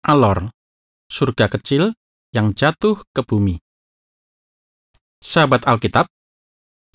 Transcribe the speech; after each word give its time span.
Alor, 0.00 0.48
surga 1.12 1.52
kecil 1.52 1.92
yang 2.32 2.56
jatuh 2.56 3.04
ke 3.12 3.20
bumi. 3.20 3.60
Sahabat 5.20 5.68
Alkitab, 5.68 6.08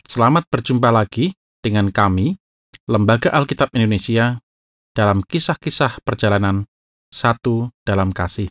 selamat 0.09 0.49
berjumpa 0.49 0.89
lagi 0.89 1.37
dengan 1.61 1.93
kami, 1.93 2.33
Lembaga 2.89 3.29
Alkitab 3.29 3.69
Indonesia, 3.77 4.41
dalam 4.97 5.21
kisah-kisah 5.21 6.01
perjalanan 6.01 6.65
satu 7.13 7.69
dalam 7.85 8.09
kasih. 8.09 8.49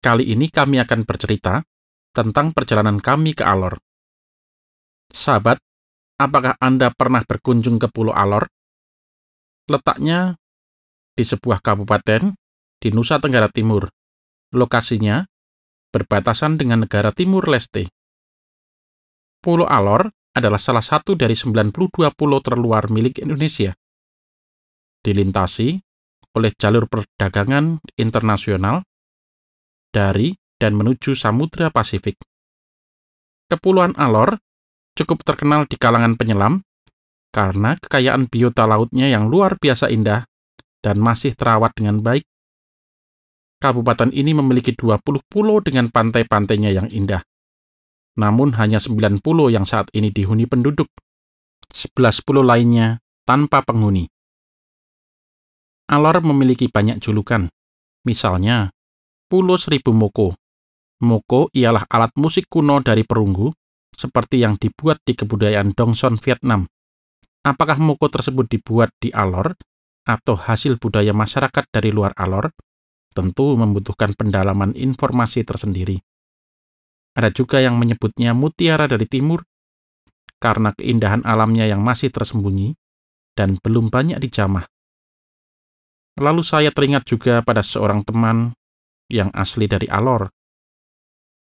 Kali 0.00 0.32
ini 0.32 0.48
kami 0.48 0.80
akan 0.80 1.04
bercerita 1.04 1.60
tentang 2.16 2.56
perjalanan 2.56 3.04
kami 3.04 3.36
ke 3.36 3.44
Alor. 3.44 3.76
Sahabat, 5.12 5.60
apakah 6.16 6.56
Anda 6.56 6.88
pernah 6.96 7.20
berkunjung 7.20 7.76
ke 7.76 7.92
Pulau 7.92 8.16
Alor? 8.16 8.48
Letaknya 9.68 10.40
di 11.12 11.28
sebuah 11.28 11.60
kabupaten 11.60 12.47
di 12.78 12.94
Nusa 12.94 13.18
Tenggara 13.18 13.50
Timur. 13.50 13.90
Lokasinya 14.54 15.26
berbatasan 15.92 16.56
dengan 16.56 16.86
negara 16.86 17.12
Timur 17.12 17.44
Leste. 17.50 17.90
Pulau 19.38 19.66
Alor 19.68 20.08
adalah 20.34 20.58
salah 20.58 20.82
satu 20.82 21.18
dari 21.18 21.34
92 21.34 22.14
pulau 22.14 22.38
terluar 22.38 22.86
milik 22.88 23.18
Indonesia. 23.22 23.74
Dilintasi 25.02 25.78
oleh 26.38 26.52
jalur 26.54 26.86
perdagangan 26.86 27.82
internasional 27.98 28.86
dari 29.90 30.34
dan 30.58 30.74
menuju 30.78 31.14
Samudra 31.14 31.70
Pasifik. 31.70 32.18
Kepulauan 33.48 33.96
Alor 33.98 34.38
cukup 34.94 35.22
terkenal 35.24 35.64
di 35.66 35.78
kalangan 35.78 36.18
penyelam 36.18 36.60
karena 37.30 37.78
kekayaan 37.78 38.26
biota 38.26 38.66
lautnya 38.66 39.08
yang 39.08 39.30
luar 39.30 39.56
biasa 39.56 39.88
indah 39.88 40.26
dan 40.82 40.98
masih 40.98 41.32
terawat 41.34 41.72
dengan 41.74 42.02
baik. 42.02 42.26
Kabupaten 43.58 44.14
ini 44.14 44.30
memiliki 44.38 44.70
20 44.70 45.02
pulau 45.26 45.58
dengan 45.58 45.90
pantai-pantainya 45.90 46.70
yang 46.70 46.86
indah. 46.94 47.26
Namun 48.14 48.54
hanya 48.54 48.78
9 48.78 49.18
pulau 49.18 49.50
yang 49.50 49.66
saat 49.66 49.90
ini 49.94 50.14
dihuni 50.14 50.46
penduduk. 50.46 50.86
11 51.74 52.22
pulau 52.22 52.46
lainnya 52.46 53.02
tanpa 53.26 53.66
penghuni. 53.66 54.06
Alor 55.90 56.22
memiliki 56.22 56.70
banyak 56.70 57.02
julukan. 57.02 57.50
Misalnya, 58.06 58.70
Pulau 59.28 59.58
Seribu 59.58 59.90
Moko. 59.90 60.38
Moko 61.02 61.50
ialah 61.52 61.84
alat 61.90 62.14
musik 62.16 62.46
kuno 62.46 62.80
dari 62.80 63.02
perunggu, 63.02 63.50
seperti 63.92 64.40
yang 64.40 64.54
dibuat 64.54 65.02
di 65.02 65.18
kebudayaan 65.18 65.74
Dongson 65.74 66.16
Vietnam. 66.22 66.70
Apakah 67.42 67.76
moko 67.82 68.06
tersebut 68.06 68.46
dibuat 68.46 68.94
di 69.02 69.10
Alor 69.10 69.58
atau 70.06 70.34
hasil 70.38 70.80
budaya 70.80 71.12
masyarakat 71.12 71.64
dari 71.68 71.92
luar 71.92 72.16
alor, 72.16 72.48
tentu 73.18 73.58
membutuhkan 73.58 74.14
pendalaman 74.14 74.70
informasi 74.78 75.42
tersendiri. 75.42 75.98
Ada 77.18 77.34
juga 77.34 77.58
yang 77.58 77.74
menyebutnya 77.74 78.30
mutiara 78.30 78.86
dari 78.86 79.10
timur, 79.10 79.42
karena 80.38 80.70
keindahan 80.70 81.26
alamnya 81.26 81.66
yang 81.66 81.82
masih 81.82 82.14
tersembunyi 82.14 82.78
dan 83.34 83.58
belum 83.58 83.90
banyak 83.90 84.22
dijamah. 84.22 84.70
Lalu 86.22 86.42
saya 86.46 86.70
teringat 86.70 87.10
juga 87.10 87.42
pada 87.42 87.62
seorang 87.62 88.06
teman 88.06 88.54
yang 89.10 89.34
asli 89.34 89.66
dari 89.66 89.90
Alor. 89.90 90.30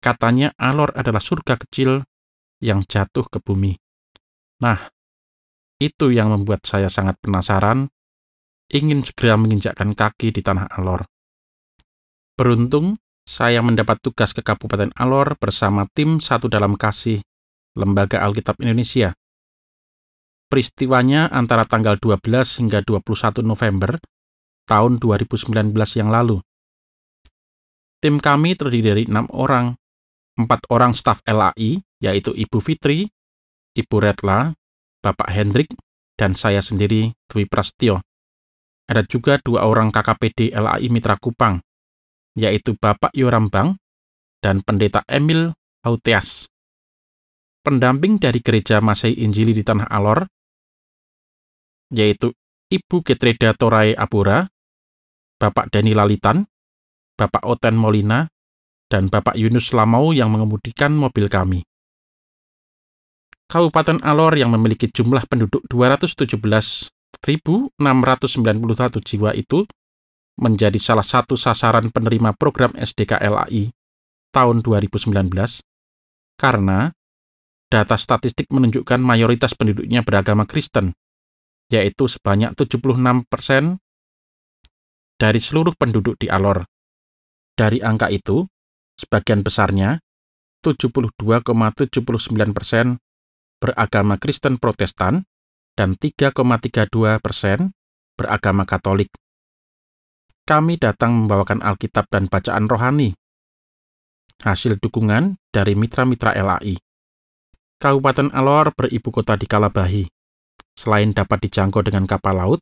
Katanya 0.00 0.56
Alor 0.56 0.97
adalah 0.97 1.20
surga 1.20 1.61
kecil 1.61 2.00
yang 2.64 2.81
jatuh 2.88 3.28
ke 3.28 3.41
bumi. 3.41 3.77
Nah, 4.64 4.81
itu 5.81 6.12
yang 6.12 6.33
membuat 6.33 6.64
saya 6.64 6.88
sangat 6.88 7.20
penasaran 7.20 7.88
ingin 8.69 9.05
segera 9.05 9.36
menginjakkan 9.41 9.92
kaki 9.97 10.33
di 10.33 10.41
tanah 10.41 10.69
Alor. 10.72 11.05
Beruntung, 12.41 12.97
saya 13.29 13.61
mendapat 13.61 14.01
tugas 14.01 14.33
ke 14.33 14.41
Kabupaten 14.41 14.89
Alor 14.97 15.37
bersama 15.37 15.85
tim 15.93 16.25
Satu 16.25 16.49
Dalam 16.49 16.73
Kasih, 16.73 17.21
Lembaga 17.77 18.25
Alkitab 18.25 18.56
Indonesia. 18.65 19.12
Peristiwanya 20.49 21.29
antara 21.29 21.69
tanggal 21.69 22.00
12 22.00 22.65
hingga 22.65 22.81
21 22.81 23.45
November 23.45 24.00
tahun 24.65 24.97
2019 24.97 25.53
yang 26.00 26.09
lalu. 26.09 26.41
Tim 28.00 28.17
kami 28.17 28.56
terdiri 28.56 28.89
dari 28.89 29.03
enam 29.05 29.29
orang, 29.37 29.77
empat 30.41 30.65
orang 30.73 30.97
staf 30.97 31.21
LAI, 31.29 31.77
yaitu 32.00 32.33
Ibu 32.33 32.56
Fitri, 32.65 33.05
Ibu 33.77 33.97
Retla, 34.00 34.56
Bapak 35.05 35.29
Hendrik, 35.29 35.77
dan 36.17 36.33
saya 36.33 36.65
sendiri, 36.65 37.12
Dwi 37.29 37.45
Prastio. 37.45 38.00
Ada 38.89 39.05
juga 39.05 39.37
dua 39.45 39.69
orang 39.69 39.93
KKPD 39.93 40.56
LAI 40.56 40.89
Mitra 40.89 41.21
Kupang, 41.21 41.61
yaitu 42.41 42.73
Bapak 42.81 43.12
Yorambang 43.12 43.77
dan 44.41 44.65
Pendeta 44.65 45.05
Emil 45.05 45.53
Hauteas. 45.84 46.49
Pendamping 47.61 48.17
dari 48.17 48.41
Gereja 48.41 48.81
Masai 48.81 49.21
Injili 49.21 49.53
di 49.53 49.61
Tanah 49.61 49.84
Alor, 49.93 50.25
yaitu 51.93 52.33
Ibu 52.73 53.05
Getreda 53.05 53.53
Torai 53.53 53.93
Apura, 53.93 54.49
Bapak 55.37 55.69
Dani 55.69 55.93
Lalitan, 55.93 56.49
Bapak 57.21 57.45
Oten 57.45 57.77
Molina, 57.77 58.25
dan 58.89 59.12
Bapak 59.12 59.37
Yunus 59.37 59.77
Lamau 59.77 60.17
yang 60.17 60.33
mengemudikan 60.33 60.97
mobil 60.97 61.29
kami. 61.29 61.61
Kabupaten 63.53 64.00
Alor 64.00 64.41
yang 64.41 64.56
memiliki 64.56 64.89
jumlah 64.89 65.29
penduduk 65.29 65.61
217 65.69 66.89
1.691 67.21 69.05
jiwa 69.05 69.31
itu 69.37 69.69
menjadi 70.41 70.81
salah 70.81 71.05
satu 71.05 71.37
sasaran 71.37 71.93
penerima 71.93 72.33
program 72.34 72.73
SDK 72.75 73.21
LAI 73.21 73.71
tahun 74.33 74.65
2019 74.65 75.12
karena 76.41 76.97
data 77.71 77.95
statistik 77.95 78.50
menunjukkan 78.50 78.99
mayoritas 78.99 79.55
penduduknya 79.55 80.03
beragama 80.03 80.49
Kristen, 80.49 80.97
yaitu 81.71 82.11
sebanyak 82.11 82.56
76 82.59 82.99
persen 83.31 83.79
dari 85.21 85.39
seluruh 85.39 85.77
penduduk 85.79 86.19
di 86.19 86.27
Alor. 86.27 86.67
Dari 87.55 87.84
angka 87.84 88.09
itu, 88.09 88.49
sebagian 88.97 89.45
besarnya, 89.45 90.00
72,79 90.65 92.56
persen 92.56 92.97
beragama 93.61 94.17
Kristen 94.17 94.56
Protestan 94.56 95.29
dan 95.77 95.95
3,32 95.95 97.21
persen 97.21 97.77
beragama 98.17 98.65
Katolik. 98.65 99.12
Kami 100.50 100.83
datang 100.83 101.15
membawakan 101.15 101.62
Alkitab 101.62 102.11
dan 102.11 102.27
bacaan 102.27 102.66
rohani, 102.66 103.15
hasil 104.43 104.83
dukungan 104.83 105.38
dari 105.55 105.78
mitra-mitra 105.78 106.34
LAI. 106.34 106.75
Kabupaten 107.78 108.34
Alor 108.34 108.75
beribu 108.75 109.15
kota 109.15 109.38
di 109.38 109.47
Kalabahi. 109.47 110.11
Selain 110.75 111.15
dapat 111.15 111.47
dijangkau 111.47 111.87
dengan 111.87 112.03
kapal 112.03 112.34
laut, 112.34 112.61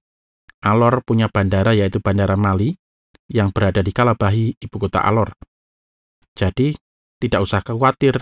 Alor 0.60 1.00
punya 1.00 1.32
bandara 1.32 1.72
yaitu 1.72 1.96
Bandara 2.04 2.36
Mali 2.36 2.76
yang 3.24 3.56
berada 3.56 3.80
di 3.80 3.88
Kalabahi, 3.88 4.60
ibu 4.60 4.76
kota 4.76 5.00
Alor. 5.00 5.32
Jadi, 6.36 6.76
tidak 7.16 7.40
usah 7.40 7.64
khawatir, 7.64 8.20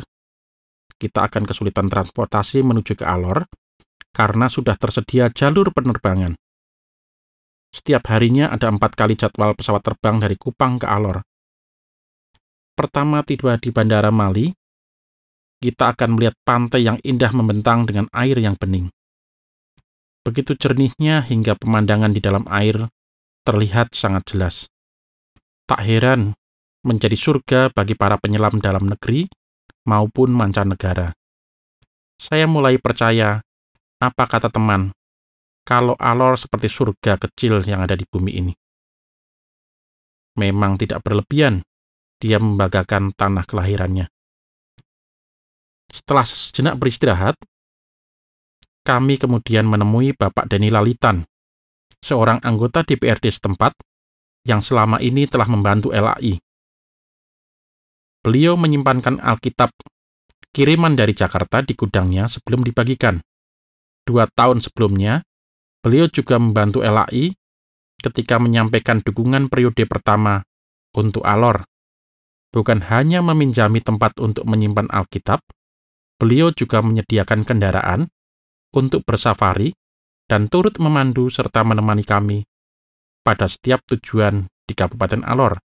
kita 0.95 1.27
akan 1.27 1.43
kesulitan 1.43 1.91
transportasi 1.91 2.63
menuju 2.63 2.95
ke 2.95 3.03
Alor 3.03 3.51
karena 4.15 4.47
sudah 4.47 4.79
tersedia 4.79 5.27
jalur 5.35 5.75
penerbangan. 5.75 6.39
Setiap 7.77 8.09
harinya 8.09 8.49
ada 8.49 8.73
empat 8.73 8.97
kali 8.97 9.21
jadwal 9.21 9.53
pesawat 9.53 9.85
terbang 9.85 10.17
dari 10.17 10.41
Kupang 10.41 10.81
ke 10.81 10.89
Alor. 10.89 11.21
Pertama 12.73 13.21
tiba 13.21 13.61
di 13.61 13.69
Bandara 13.69 14.09
Mali, 14.09 14.49
kita 15.61 15.93
akan 15.93 16.17
melihat 16.17 16.33
pantai 16.41 16.89
yang 16.89 16.97
indah 17.05 17.29
membentang 17.37 17.85
dengan 17.85 18.09
air 18.17 18.41
yang 18.41 18.57
bening. 18.57 18.89
Begitu 20.25 20.57
jernihnya 20.57 21.21
hingga 21.29 21.53
pemandangan 21.61 22.17
di 22.17 22.21
dalam 22.25 22.49
air 22.49 22.89
terlihat 23.45 23.93
sangat 23.93 24.25
jelas. 24.25 24.73
Tak 25.69 25.85
heran 25.85 26.33
menjadi 26.81 27.15
surga 27.15 27.61
bagi 27.77 27.93
para 27.93 28.17
penyelam 28.17 28.57
dalam 28.57 28.89
negeri 28.89 29.29
maupun 29.85 30.33
mancanegara. 30.33 31.13
Saya 32.17 32.49
mulai 32.49 32.81
percaya 32.81 33.45
apa 34.01 34.25
kata 34.25 34.49
teman, 34.49 34.97
kalau 35.67 35.99
Alor 35.99 36.39
seperti 36.39 36.71
surga 36.71 37.19
kecil 37.19 37.59
yang 37.67 37.83
ada 37.83 37.99
di 37.99 38.07
bumi 38.07 38.33
ini? 38.39 38.55
Memang 40.39 40.79
tidak 40.79 41.03
berlebihan, 41.03 41.67
dia 42.23 42.39
membagakan 42.39 43.11
tanah 43.11 43.43
kelahirannya. 43.43 44.07
Setelah 45.91 46.23
sejenak 46.23 46.79
beristirahat, 46.79 47.35
kami 48.87 49.19
kemudian 49.19 49.67
menemui 49.67 50.15
Bapak 50.15 50.47
Deni 50.47 50.71
Lalitan, 50.71 51.27
seorang 51.99 52.39
anggota 52.47 52.87
DPRD 52.87 53.35
setempat 53.35 53.75
yang 54.47 54.63
selama 54.63 55.03
ini 55.03 55.27
telah 55.27 55.51
membantu 55.51 55.91
LAI. 55.91 56.39
Beliau 58.23 58.55
menyimpankan 58.55 59.19
Alkitab 59.19 59.75
kiriman 60.55 60.95
dari 60.95 61.11
Jakarta 61.15 61.67
di 61.67 61.75
gudangnya 61.75 62.31
sebelum 62.31 62.63
dibagikan 62.63 63.19
dua 64.07 64.31
tahun 64.31 64.63
sebelumnya, 64.63 65.27
beliau 65.87 66.11
juga 66.11 66.35
membantu 66.43 66.83
LAI 66.83 67.31
ketika 68.03 68.43
menyampaikan 68.43 68.99
dukungan 68.99 69.47
periode 69.47 69.87
pertama 69.87 70.43
untuk 70.99 71.23
Alor. 71.23 71.63
Bukan 72.51 72.91
hanya 72.91 73.23
meminjami 73.23 73.79
tempat 73.79 74.19
untuk 74.19 74.51
menyimpan 74.51 74.91
Alkitab, 74.91 75.47
beliau 76.19 76.51
juga 76.51 76.83
menyediakan 76.83 77.47
kendaraan 77.47 78.11
untuk 78.75 79.07
bersafari 79.07 79.71
dan 80.27 80.51
turut 80.51 80.75
memandu 80.83 81.31
serta 81.31 81.63
menemani 81.63 82.03
kami 82.03 82.43
pada 83.23 83.47
setiap 83.47 83.87
tujuan 83.87 84.51
di 84.67 84.75
Kabupaten 84.75 85.23
Alor. 85.23 85.63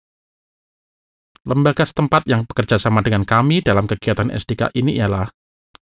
Lembaga 1.45 1.85
setempat 1.85 2.25
yang 2.25 2.49
bekerja 2.49 2.81
sama 2.81 3.05
dengan 3.05 3.29
kami 3.29 3.61
dalam 3.61 3.85
kegiatan 3.85 4.33
SDK 4.33 4.73
ini 4.81 4.97
ialah 4.97 5.29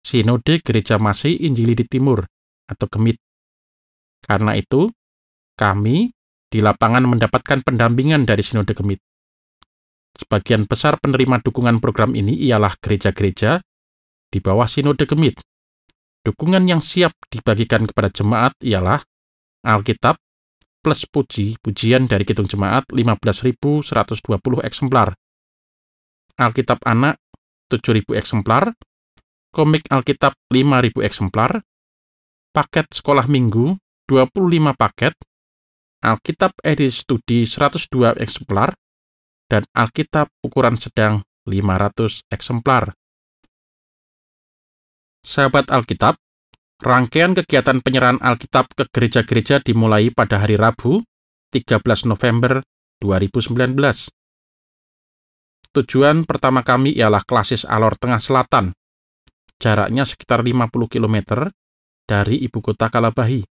Sinode 0.01 0.63
Gereja 0.63 0.97
Masih 0.97 1.37
Injili 1.37 1.75
di 1.75 1.85
Timur 1.85 2.25
atau 2.71 2.87
Gemit. 2.87 3.19
Karena 4.31 4.55
itu, 4.55 4.87
kami 5.59 6.15
di 6.47 6.63
lapangan 6.63 7.03
mendapatkan 7.03 7.67
pendampingan 7.67 8.23
dari 8.23 8.47
Sinode 8.47 8.79
Gemit. 8.79 9.03
Sebagian 10.15 10.71
besar 10.71 11.03
penerima 11.03 11.43
dukungan 11.43 11.83
program 11.83 12.15
ini 12.15 12.39
ialah 12.47 12.79
gereja-gereja 12.79 13.59
di 14.31 14.39
bawah 14.39 14.71
Sinode 14.71 15.03
Gemit. 15.11 15.43
Dukungan 16.23 16.63
yang 16.63 16.79
siap 16.79 17.19
dibagikan 17.27 17.91
kepada 17.91 18.07
jemaat 18.07 18.55
ialah 18.63 19.03
Alkitab 19.67 20.15
plus 20.79 21.11
puji, 21.11 21.59
pujian 21.59 22.07
dari 22.07 22.23
Kidung 22.23 22.47
Jemaat 22.47 22.87
15.120 22.95 23.83
eksemplar. 24.63 25.19
Alkitab 26.39 26.81
Anak 26.87 27.19
7.000 27.67 28.15
eksemplar, 28.15 28.79
komik 29.51 29.91
Alkitab 29.91 30.39
5.000 30.55 31.03
eksemplar, 31.03 31.61
paket 32.55 32.87
sekolah 32.95 33.27
minggu 33.27 33.75
25 34.11 34.75
paket, 34.75 35.15
Alkitab 36.03 36.59
edisi 36.67 37.07
studi 37.07 37.47
102 37.47 38.19
eksemplar, 38.19 38.75
dan 39.47 39.63
Alkitab 39.71 40.35
ukuran 40.43 40.75
sedang 40.75 41.23
500 41.47 42.27
eksemplar. 42.27 42.91
Sahabat 45.23 45.71
Alkitab, 45.71 46.19
rangkaian 46.83 47.39
kegiatan 47.39 47.79
penyerahan 47.79 48.19
Alkitab 48.19 48.75
ke 48.75 48.91
gereja-gereja 48.91 49.63
dimulai 49.63 50.11
pada 50.11 50.43
hari 50.43 50.59
Rabu, 50.59 51.07
13 51.55 52.11
November 52.11 52.67
2019. 52.99 54.11
Tujuan 55.71 56.27
pertama 56.27 56.67
kami 56.67 56.99
ialah 56.99 57.23
klasis 57.23 57.63
Alor 57.63 57.95
Tengah 57.95 58.19
Selatan, 58.19 58.75
jaraknya 59.63 60.03
sekitar 60.03 60.43
50 60.43 60.91
km 60.91 61.47
dari 62.09 62.43
ibu 62.43 62.59
kota 62.59 62.91
Kalabahi. 62.91 63.50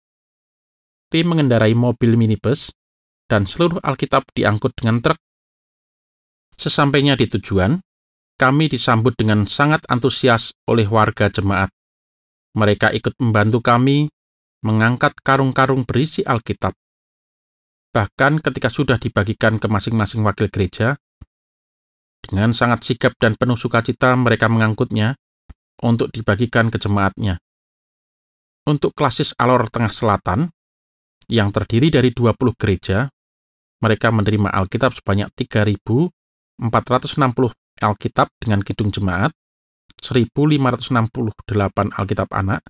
Tim 1.13 1.30
mengendarai 1.30 1.77
mobil 1.77 2.18
minibus 2.18 2.74
dan 3.30 3.45
seluruh 3.45 3.77
Alkitab 3.86 4.33
diangkut 4.33 4.74
dengan 4.74 4.98
truk. 4.98 5.21
Sesampainya 6.57 7.13
di 7.13 7.30
tujuan, 7.30 7.77
kami 8.42 8.65
disambut 8.65 9.13
dengan 9.13 9.45
sangat 9.45 9.86
antusias 9.94 10.57
oleh 10.65 10.89
warga 10.89 11.30
jemaat. 11.30 11.69
Mereka 12.57 12.89
ikut 12.98 13.13
membantu 13.21 13.62
kami 13.62 14.10
mengangkat 14.65 15.13
karung-karung 15.21 15.86
berisi 15.86 16.25
Alkitab. 16.25 16.74
Bahkan 17.94 18.42
ketika 18.42 18.74
sudah 18.74 18.98
dibagikan 18.98 19.62
ke 19.62 19.69
masing-masing 19.69 20.25
wakil 20.25 20.50
gereja, 20.50 20.98
dengan 22.25 22.57
sangat 22.57 22.89
sigap 22.89 23.13
dan 23.21 23.38
penuh 23.38 23.54
sukacita 23.60 24.18
mereka 24.18 24.50
mengangkutnya 24.50 25.13
untuk 25.86 26.10
dibagikan 26.10 26.74
ke 26.74 26.81
jemaatnya. 26.81 27.38
Untuk 28.65 28.98
klasis 28.98 29.38
Alor 29.38 29.69
Tengah 29.69 29.94
Selatan, 29.94 30.50
yang 31.29 31.51
terdiri 31.51 31.91
dari 31.93 32.11
20 32.11 32.55
gereja, 32.55 33.07
mereka 33.83 34.11
menerima 34.15 34.47
Alkitab 34.47 34.95
sebanyak 34.95 35.31
3.460 35.35 36.61
Alkitab 37.83 38.27
dengan 38.39 38.63
kidung 38.63 38.95
jemaat, 38.95 39.35
1.568 39.99 41.91
Alkitab 41.91 42.29
anak, 42.31 42.63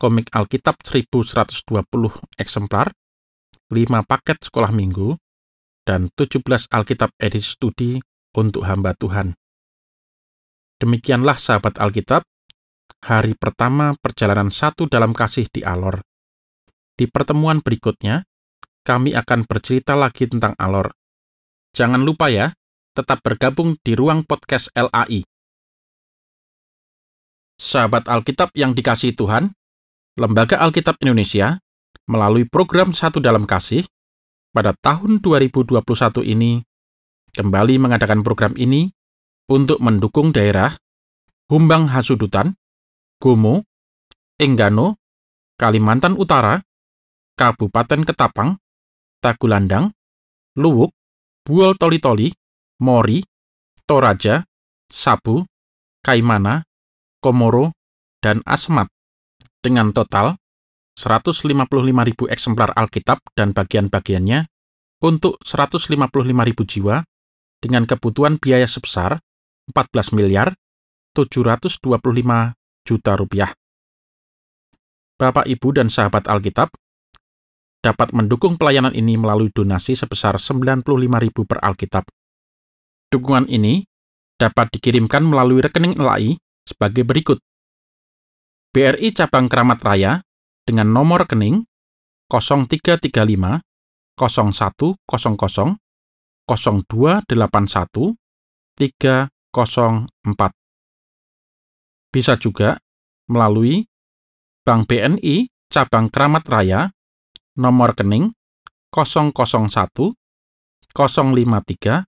komik 0.00 0.32
Alkitab 0.32 0.80
1.120 0.80 1.62
eksemplar, 2.40 2.90
5 3.70 4.02
paket 4.08 4.38
sekolah 4.42 4.72
minggu, 4.72 5.16
dan 5.86 6.10
17 6.14 6.72
Alkitab 6.72 7.10
edisi 7.18 7.54
studi 7.54 7.90
untuk 8.36 8.64
hamba 8.64 8.96
Tuhan. 8.96 9.34
Demikianlah 10.82 11.38
sahabat 11.38 11.78
Alkitab, 11.78 12.26
hari 13.06 13.38
pertama 13.38 13.94
perjalanan 14.02 14.50
satu 14.50 14.90
dalam 14.90 15.14
kasih 15.14 15.46
di 15.46 15.62
Alor. 15.62 16.11
Di 17.02 17.10
pertemuan 17.10 17.58
berikutnya, 17.58 18.22
kami 18.86 19.10
akan 19.10 19.42
bercerita 19.50 19.98
lagi 19.98 20.30
tentang 20.30 20.54
Alor. 20.54 20.94
Jangan 21.74 21.98
lupa 21.98 22.30
ya, 22.30 22.54
tetap 22.94 23.26
bergabung 23.26 23.74
di 23.82 23.98
ruang 23.98 24.22
podcast 24.22 24.70
LAI. 24.78 25.26
Sahabat 27.58 28.06
Alkitab 28.06 28.54
yang 28.54 28.70
dikasih 28.70 29.18
Tuhan, 29.18 29.50
Lembaga 30.14 30.62
Alkitab 30.62 31.02
Indonesia 31.02 31.58
melalui 32.06 32.46
program 32.46 32.94
Satu 32.94 33.18
Dalam 33.18 33.50
Kasih 33.50 33.82
pada 34.54 34.70
tahun 34.78 35.18
2021 35.26 35.82
ini 36.22 36.62
kembali 37.34 37.82
mengadakan 37.82 38.22
program 38.22 38.54
ini 38.54 38.94
untuk 39.50 39.82
mendukung 39.82 40.30
daerah 40.30 40.78
Humbang 41.50 41.90
Hasudutan, 41.90 42.54
Gomo, 43.18 43.66
Enggano, 44.38 45.02
Kalimantan 45.58 46.14
Utara, 46.14 46.62
Kabupaten 47.32 48.04
Ketapang, 48.04 48.60
Tagulandang, 49.22 49.92
Luwuk, 50.58 50.92
Buol 51.42 51.74
Toli-Toli, 51.80 52.28
Mori, 52.84 53.24
Toraja, 53.88 54.44
Sabu, 54.86 55.42
Kaimana, 56.04 56.62
Komoro, 57.22 57.72
dan 58.22 58.44
Asmat 58.46 58.86
dengan 59.62 59.90
total 59.90 60.38
155.000 60.98 62.28
eksemplar 62.28 62.70
Alkitab 62.76 63.18
dan 63.32 63.56
bagian-bagiannya 63.56 64.44
untuk 65.02 65.40
155.000 65.42 65.98
jiwa 66.68 66.96
dengan 67.62 67.86
kebutuhan 67.88 68.36
biaya 68.38 68.68
sebesar 68.68 69.18
14 69.70 70.14
miliar 70.14 70.54
725 71.14 71.80
juta 72.86 73.12
rupiah. 73.14 73.50
Bapak, 75.16 75.46
Ibu, 75.46 75.68
dan 75.78 75.86
sahabat 75.86 76.26
Alkitab 76.26 76.74
dapat 77.82 78.14
mendukung 78.14 78.54
pelayanan 78.54 78.94
ini 78.94 79.18
melalui 79.18 79.50
donasi 79.50 79.98
sebesar 79.98 80.38
95.000 80.38 80.86
per 81.42 81.58
Alkitab. 81.58 82.06
Dukungan 83.10 83.50
ini 83.50 83.82
dapat 84.38 84.70
dikirimkan 84.72 85.26
melalui 85.26 85.60
rekening 85.60 85.98
LAI 85.98 86.38
sebagai 86.62 87.02
berikut. 87.02 87.42
BRI 88.72 89.12
Cabang 89.12 89.52
Keramat 89.52 89.84
Raya 89.84 90.22
dengan 90.64 90.88
nomor 90.94 91.26
rekening 91.28 91.66
0335 92.30 93.60
0100 94.16 94.96
0281 96.48 98.16
304. 98.78 100.54
Bisa 102.12 102.36
juga 102.40 102.80
melalui 103.28 103.84
Bank 104.64 104.88
BNI 104.88 105.50
Cabang 105.68 106.08
Keramat 106.08 106.44
Raya 106.48 106.88
nomor 107.56 107.96
rekening 107.96 108.36
001 108.92 109.32
053 110.92 110.92
4054 110.92 112.04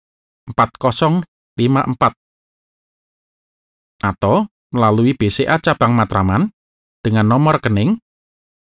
atau 4.05 4.45
melalui 4.75 5.15
BCA 5.17 5.57
Cabang 5.65 5.97
Matraman 5.97 6.53
dengan 7.01 7.25
nomor 7.25 7.57
rekening 7.63 7.97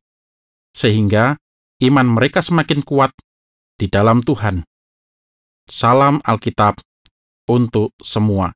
sehingga 0.71 1.35
iman 1.83 2.07
mereka 2.07 2.39
semakin 2.39 2.87
kuat 2.87 3.11
di 3.75 3.91
dalam 3.91 4.23
Tuhan. 4.23 4.63
Salam 5.67 6.23
Alkitab 6.23 6.79
untuk 7.49 7.95
semua. 8.03 8.55